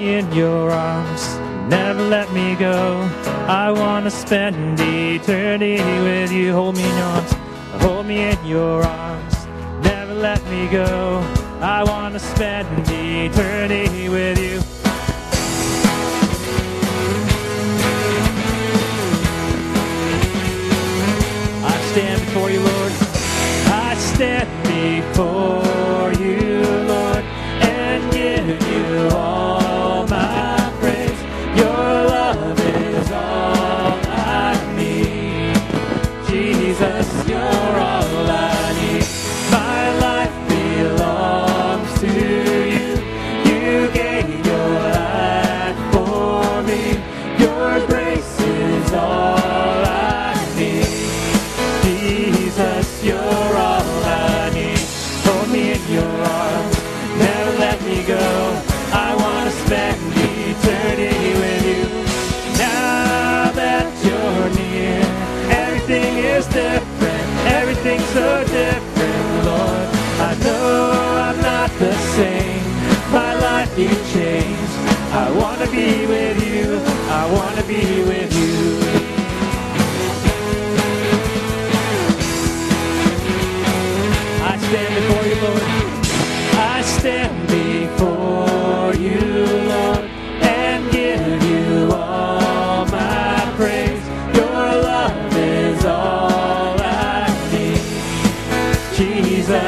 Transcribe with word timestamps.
in 0.00 0.32
your 0.32 0.70
arms. 0.70 1.38
Never 1.68 2.02
let 2.02 2.32
me 2.32 2.56
go. 2.56 3.08
I 3.46 3.70
want 3.70 4.04
to 4.06 4.10
spend 4.10 4.80
eternity 4.80 5.76
with 5.76 6.32
you. 6.32 6.52
Hold 6.52 6.76
me 6.76 6.84
in 6.84 6.96
your 6.96 7.04
arms. 7.04 7.32
Hold 7.82 8.06
me 8.06 8.30
in 8.30 8.44
your 8.46 8.82
arms. 8.82 9.46
Never 9.82 10.14
let 10.14 10.42
me 10.46 10.68
go. 10.68 11.20
I 11.60 11.84
want 11.84 12.14
to 12.14 12.20
spend 12.20 12.66
eternity 12.88 14.08
with 14.08 14.38
you. 14.38 14.49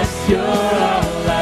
Yes, 0.02 0.28
you're 0.28 0.40
all 0.40 1.30
I 1.30 1.41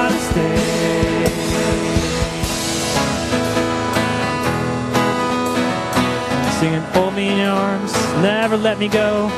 Hold 6.93 7.15
me 7.15 7.29
in 7.29 7.37
your 7.37 7.49
arms, 7.49 7.93
never 8.21 8.57
let 8.57 8.77
me 8.79 8.87
go. 8.87 9.29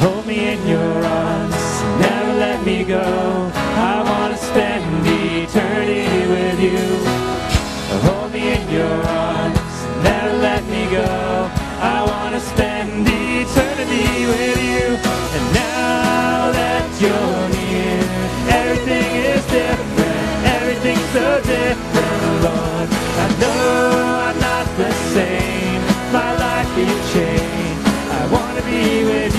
Hold 0.00 0.26
me 0.26 0.52
in 0.52 0.66
your 0.66 1.04
arms, 1.04 1.54
never 2.00 2.32
let 2.38 2.64
me 2.64 2.84
go. 2.84 3.50
I 3.54 4.02
want 4.02 4.34
to 4.34 4.38
spend 4.38 4.84
eternity 5.06 6.06
with 6.34 6.60
you. 6.60 6.80
Hold 8.08 8.32
me 8.32 8.54
in 8.54 8.70
your 8.70 9.06
arms. 9.06 9.29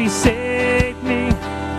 he 0.00 0.08
saved 0.08 1.02
me, 1.04 1.28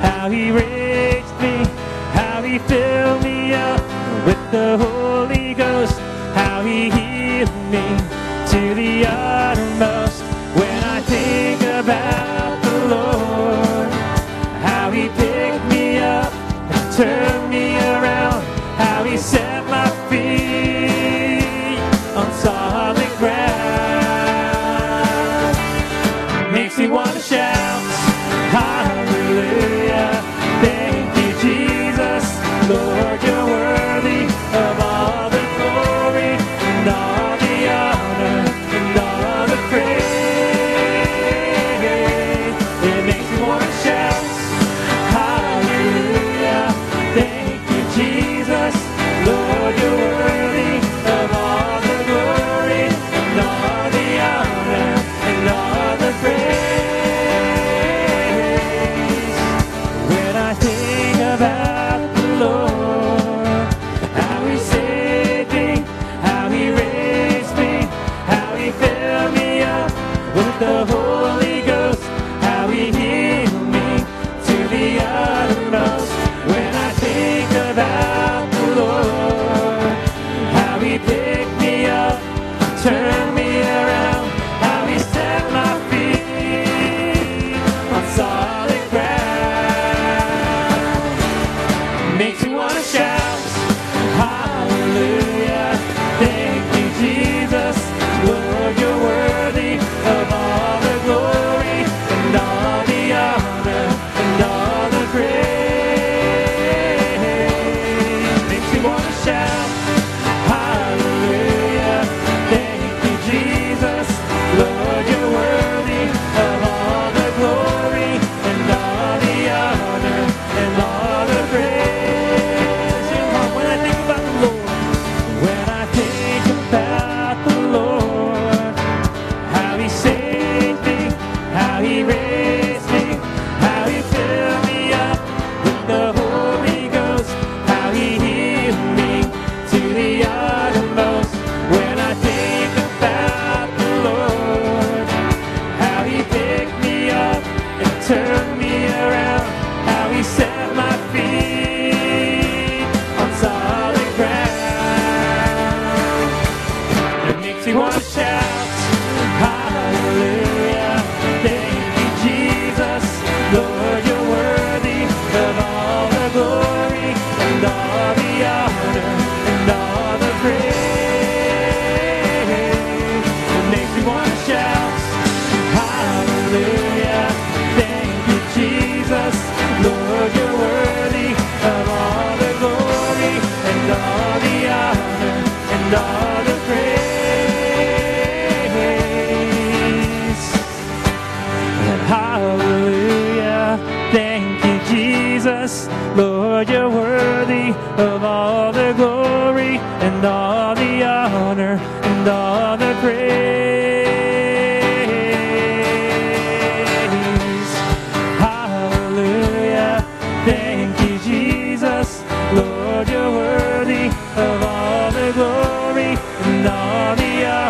how 0.02 0.30
he 0.30 0.52
raised 0.52 1.36
me, 1.42 1.66
how 2.14 2.44
he 2.44 2.60
filled 2.60 3.24
me 3.24 3.52
up 3.54 3.82
with 4.28 4.42
the 4.52 4.78
Holy 4.78 5.56
Ghost, 5.56 5.98
how 6.36 6.62
he 6.64 7.01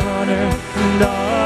honor 0.07 0.49
and 0.75 1.03
all. 1.03 1.40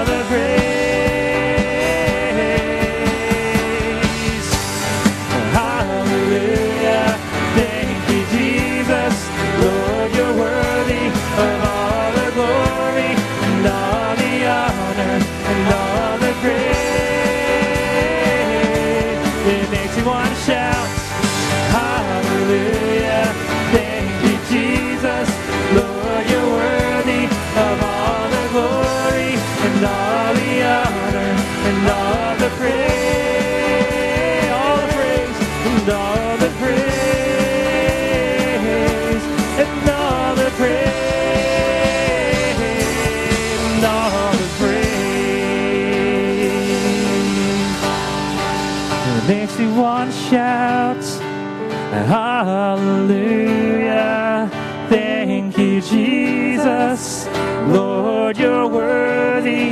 Hallelujah. 52.85 54.47
Thank 54.89 55.57
you, 55.57 55.81
Jesus. 55.81 57.25
Lord, 57.67 58.37
you're 58.37 58.67
worthy 58.67 59.71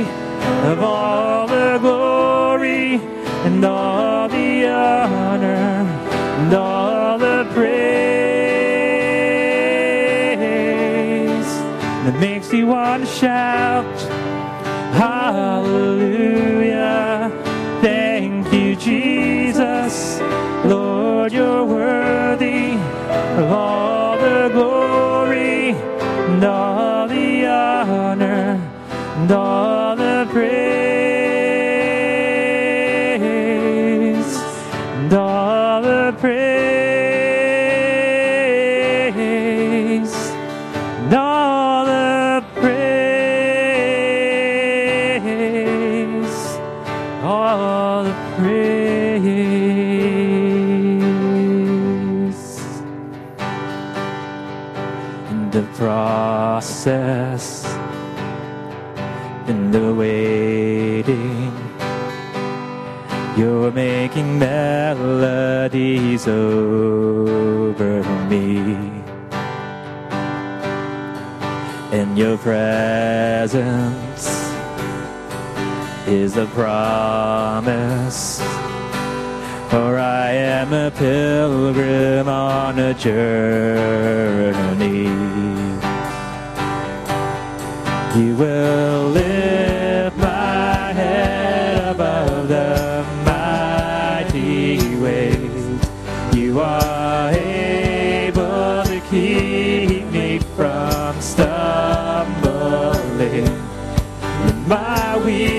of 0.70 0.82
all 0.82 1.46
the 1.46 1.78
glory 1.78 2.96
and 3.46 3.64
all 3.64 4.28
the 4.28 4.66
honor 4.66 5.86
and 6.40 6.54
all 6.54 7.16
the 7.18 7.48
praise 7.52 7.84
that 12.04 12.18
makes 12.18 12.52
me 12.52 12.64
want 12.64 13.04
to 13.04 13.10
shout. 13.10 14.00
Hallelujah. 14.92 16.33
and 26.44 26.52
all 26.52 27.08
the 27.08 27.46
honor 27.46 28.60
and 29.16 29.30
all 29.32 29.96
the 29.96 30.28
praise 30.30 30.74
and 34.98 35.12
all 35.14 35.80
the 35.80 36.14
praise 36.20 36.44
and 41.00 41.14
all 41.14 41.86
the 41.86 42.44
praise 42.60 42.84
all 47.22 48.04
the 48.04 48.14
praise. 48.36 49.63
process 55.84 57.44
in 59.46 59.70
the 59.70 59.92
waiting. 59.92 61.52
You're 63.36 63.70
making 63.70 64.38
melodies 64.38 66.26
over 66.26 67.92
me. 68.30 68.46
In 71.92 72.16
your 72.16 72.38
presence 72.38 74.24
is 76.06 76.38
a 76.38 76.46
promise. 76.60 78.40
For 79.70 79.98
I 79.98 80.30
am 80.30 80.72
a 80.72 80.90
pilgrim 80.92 82.26
on 82.28 82.78
a 82.78 82.94
journey. 82.94 84.83
You 88.16 88.36
will 88.36 89.08
lift 89.08 90.16
my 90.18 90.92
head 90.92 91.94
above 91.96 92.46
the 92.46 93.04
mighty 93.24 94.78
waves. 94.98 95.88
You 96.32 96.60
are 96.60 97.32
able 97.32 98.84
to 98.84 99.00
keep 99.10 100.06
me 100.12 100.38
from 100.54 101.20
stumbling. 101.20 101.58
My 104.68 105.16
weakness. 105.24 105.53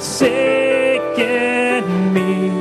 Forsaken 0.00 1.84
me. 2.14 2.59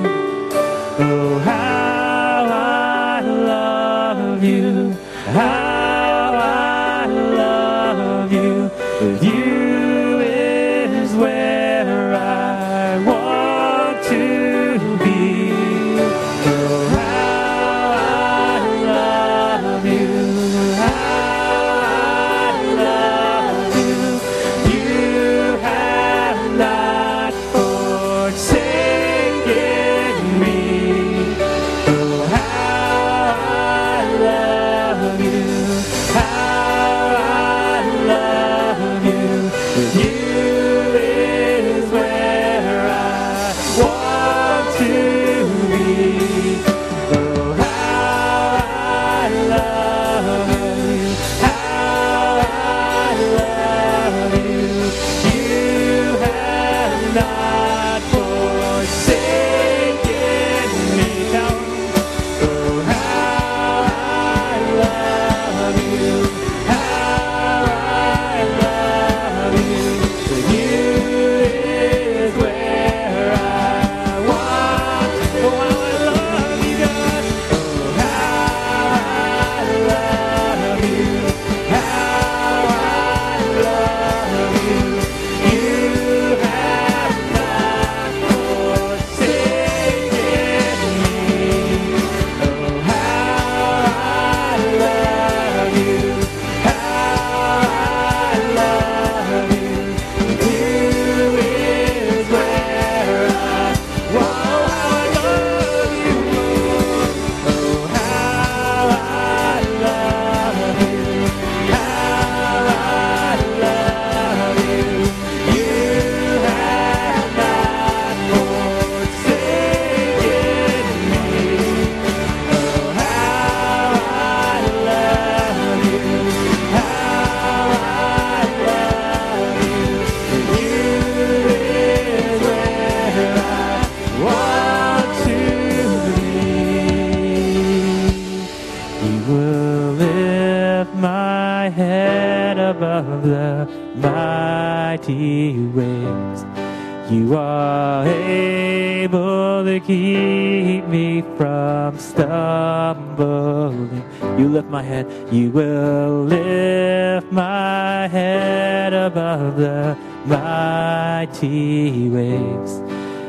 Mighty 161.70 162.10
waves. 162.10 162.82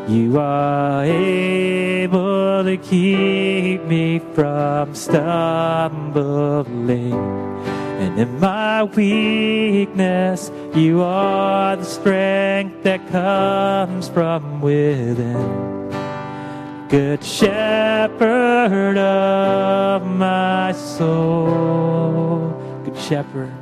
You 0.09 0.38
are 0.38 1.04
able 1.04 2.64
to 2.64 2.76
keep 2.78 3.82
me 3.85 4.18
from 4.35 4.94
stumbling. 4.94 5.92
And 8.00 8.18
in 8.18 8.40
my 8.40 8.82
weakness, 8.85 10.50
you 10.75 11.02
are 11.02 11.76
the 11.76 11.85
strength 11.85 12.82
that 12.85 13.06
comes 13.11 14.09
from 14.09 14.62
within. 14.62 15.68
Good 16.88 17.23
shepherd 17.23 18.97
of 18.99 20.06
my 20.06 20.73
soul. 20.73 22.54
Good 22.85 22.97
shepherd. 22.99 23.52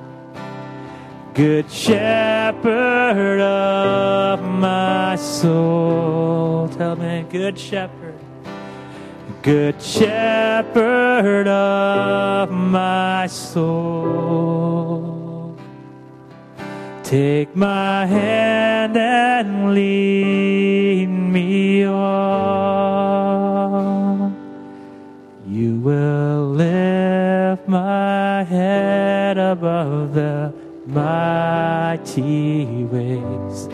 Good 1.34 1.70
shepherd 1.70 3.40
of 3.40 4.37
my 4.60 5.16
soul. 5.16 6.68
Tell 6.68 6.96
me, 6.96 7.24
good 7.30 7.58
shepherd. 7.58 8.14
Good 9.42 9.80
shepherd 9.80 11.46
of 11.48 12.50
my 12.50 13.26
soul. 13.28 15.08
Take 17.04 17.56
my 17.56 18.04
hand 18.04 18.96
and 18.96 19.74
lead 19.74 21.06
me 21.06 21.86
on. 21.86 22.98
You 25.46 25.80
will 25.80 26.48
lift 26.50 27.66
my 27.68 28.44
head 28.44 29.38
above 29.38 30.12
the 30.12 30.52
mighty 30.86 32.84
waves. 32.84 33.68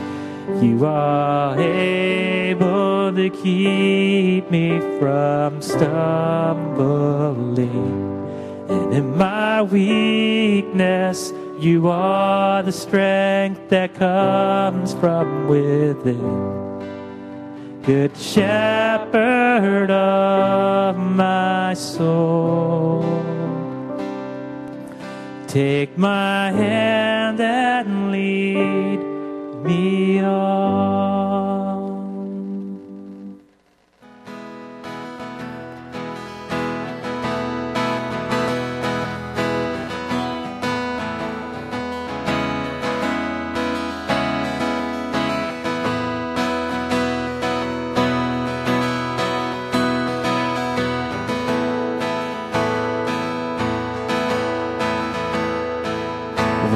You 0.47 0.85
are 0.85 1.59
able 1.59 3.13
to 3.15 3.31
keep 3.31 4.51
me 4.51 4.79
from 4.99 5.63
stumbling. 5.63 6.75
And 8.69 8.93
in 8.93 9.17
my 9.17 9.63
weakness, 9.63 11.33
you 11.59 11.89
are 11.89 12.63
the 12.63 12.73
strength 12.73 13.71
that 13.71 13.95
comes 13.95 14.93
from 14.95 15.49
within. 15.49 16.45
Good 17.83 18.17
shepherd 18.17 19.91
of 19.91 20.97
my 20.97 21.75
soul. 21.75 23.03
Take 25.47 25.97
my 25.97 26.51
hand 26.51 27.41
and 27.41 28.11
lead 28.11 28.84
me 29.65 30.21
on. 30.21 30.94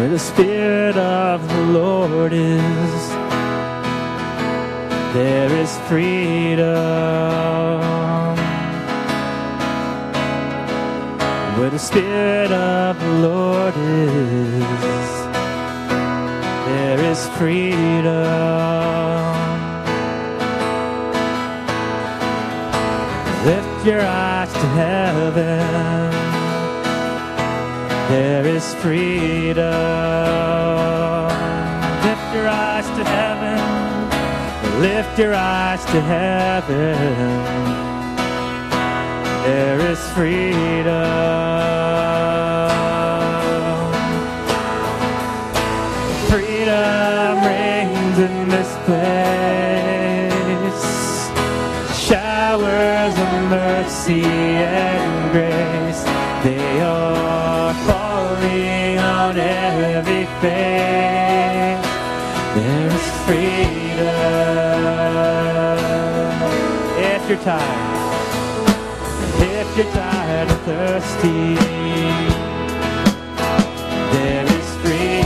Where 0.09 0.17
the 0.17 0.25
Spirit 0.25 0.97
of 0.97 1.47
the 1.47 1.63
Lord 1.65 2.33
is, 2.33 3.09
there 5.13 5.53
is 5.53 5.77
freedom. 5.81 6.65
Where 11.59 11.69
the 11.69 11.79
Spirit 11.79 12.51
of 12.53 12.99
the 12.99 13.13
Lord 13.29 13.75
is, 13.77 15.11
there 16.65 17.01
is 17.01 17.29
freedom. 17.37 18.07
Lift 23.45 23.85
your 23.85 24.01
eyes 24.01 24.51
to 24.55 24.67
heaven 24.81 26.08
there 28.09 28.47
is 28.47 28.75
freedom. 28.77 29.65
Lift 32.07 32.35
your 32.35 32.49
eyes 32.49 32.87
to 32.97 33.05
heaven. 33.05 33.61
Lift 34.81 35.19
your 35.19 35.35
eyes 35.35 35.85
to 35.87 36.01
heaven. 36.01 36.97
There 39.45 39.81
is 39.91 40.01
freedom. 40.13 40.89
Freedom 46.31 47.45
reigns 47.45 48.19
in 48.19 48.49
this 48.49 48.71
place. 48.87 50.09
Showers 52.09 53.15
of 53.19 53.31
mercy 53.51 54.58
There 60.41 61.81
is 62.55 63.07
freedom. 63.27 64.09
If 66.97 67.23
you're 67.29 67.43
tired, 67.43 68.15
if 69.43 69.77
you're 69.77 69.93
tired 69.93 70.49
and 70.49 70.61
thirsty, 70.61 71.57
there 74.15 74.47
is 74.47 74.69
freedom. 74.83 75.19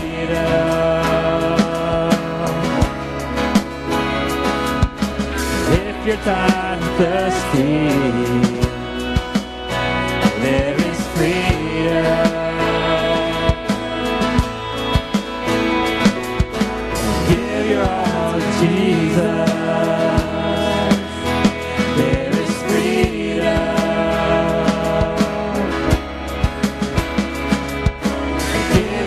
If 5.72 5.96
you're 6.07 6.22
tired 6.25 6.79
and 6.81 6.90
thirsty, 6.96 7.71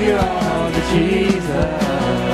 Give 0.05 0.13
your 0.13 0.21
all 0.21 0.71
to 0.71 0.81
Jesus. 0.91 2.24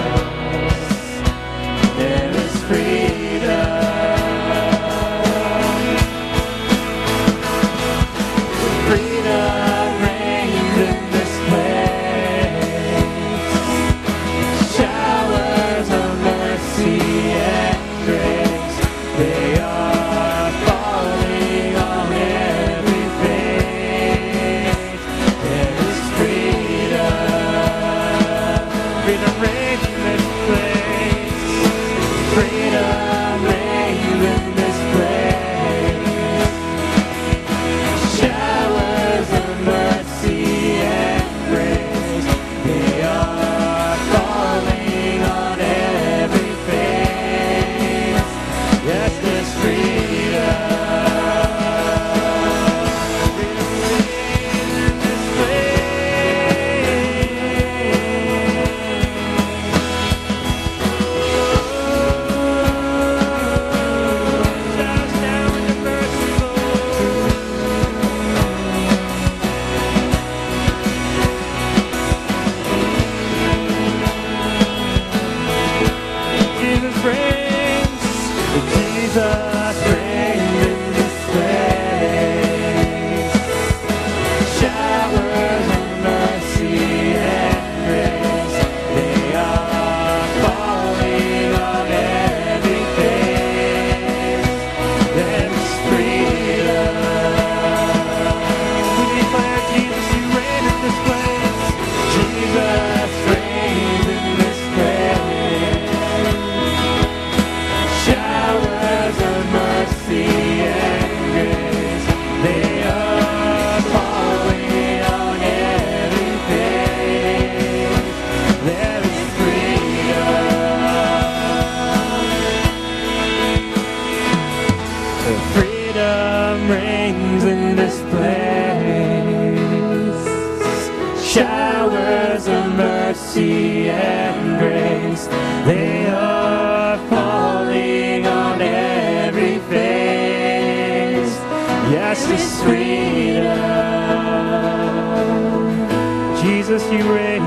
You 146.91 147.13
reign. 147.13 147.41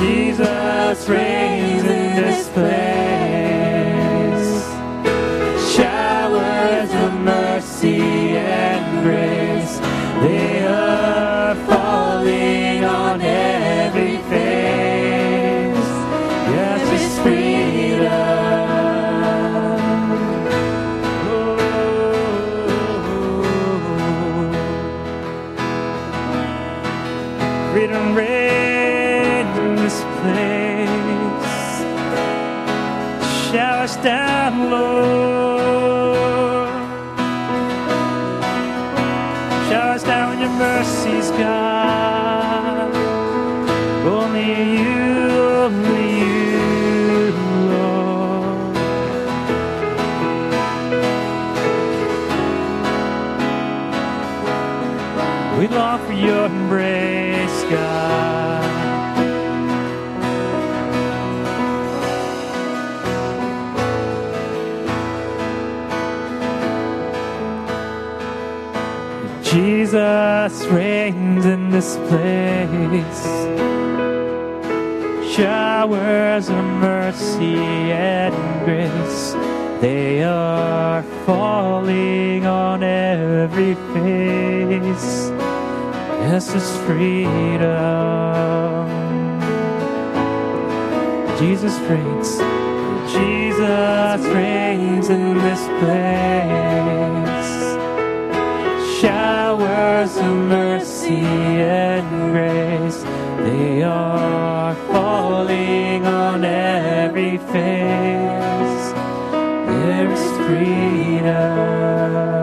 Jesus 0.00 1.08
reigns 1.08 1.84
in 1.84 2.16
this 2.16 2.48
place. 2.48 2.72
Showers 5.76 6.90
of 7.04 7.12
mercy 7.20 8.00
and 8.36 9.04
grace, 9.04 9.78
they 10.20 10.66
are 10.66 11.54
falling 11.66 12.84
on 12.84 13.20
every 13.20 13.51
Jesus 69.52 70.64
reigns 70.68 71.44
in 71.44 71.68
this 71.68 71.96
place. 72.08 73.24
Showers 75.36 76.48
of 76.48 76.64
mercy 76.80 77.58
and 77.92 78.34
grace, 78.64 79.32
they 79.82 80.22
are 80.24 81.02
falling 81.26 82.46
on 82.46 82.82
every 82.82 83.74
face. 83.92 85.30
Yes, 86.24 86.54
it's 86.54 86.74
freedom. 86.86 87.68
Jesus 91.38 91.78
reigns. 91.90 92.38
Jesus 93.12 94.20
reigns 94.34 95.10
in 95.10 95.36
this 95.36 95.60
place. 95.78 96.71
Mercy 101.02 101.24
and 101.24 102.32
grace, 102.32 103.02
they 103.44 103.82
are 103.82 104.74
falling 104.92 106.06
on 106.06 106.44
every 106.44 107.38
face. 107.38 108.92
There 109.66 110.12
is 110.12 110.46
freedom. 110.46 112.41